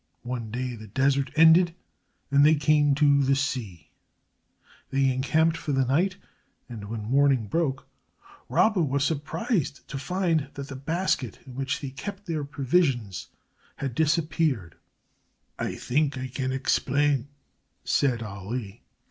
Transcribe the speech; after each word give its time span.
One 0.23 0.49
day 0.49 0.75
the 0.75 0.87
desert 0.87 1.29
ended 1.35 1.75
and 2.31 2.43
they 2.43 2.55
came 2.55 2.95
to 2.95 3.21
the 3.21 3.35
sea. 3.35 3.91
They 4.89 5.13
encamped 5.13 5.55
for 5.57 5.73
the 5.73 5.85
night, 5.85 6.17
and 6.67 6.85
when 6.89 7.03
morning 7.11 7.45
broke 7.45 7.87
Rabba 8.49 8.81
was 8.81 9.03
surprised 9.05 9.87
to 9.87 9.99
find 9.99 10.49
that 10.55 10.69
the 10.69 10.75
basket, 10.75 11.37
in 11.45 11.53
which 11.53 11.81
they 11.81 11.91
kept 11.91 12.25
their 12.25 12.43
provisions, 12.43 13.27
had 13.75 13.93
disappeared. 13.93 14.73
"I 15.59 15.75
think 15.75 16.17
I 16.17 16.29
can 16.29 16.51
explain," 16.51 17.27
said 17.83 18.23
Ali. 18.23 18.81